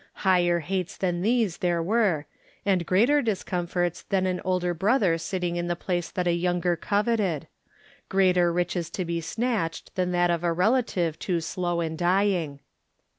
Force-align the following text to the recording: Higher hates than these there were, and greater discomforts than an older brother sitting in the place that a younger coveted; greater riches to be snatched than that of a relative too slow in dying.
Higher 0.25 0.61
hates 0.61 0.97
than 0.97 1.21
these 1.21 1.57
there 1.59 1.83
were, 1.83 2.25
and 2.65 2.87
greater 2.87 3.21
discomforts 3.21 4.01
than 4.01 4.25
an 4.25 4.41
older 4.43 4.73
brother 4.73 5.19
sitting 5.19 5.57
in 5.57 5.67
the 5.67 5.75
place 5.75 6.09
that 6.09 6.25
a 6.25 6.33
younger 6.33 6.75
coveted; 6.75 7.47
greater 8.09 8.51
riches 8.51 8.89
to 8.89 9.05
be 9.05 9.21
snatched 9.21 9.93
than 9.93 10.11
that 10.11 10.31
of 10.31 10.43
a 10.43 10.51
relative 10.53 11.19
too 11.19 11.39
slow 11.39 11.81
in 11.81 11.95
dying. 11.97 12.61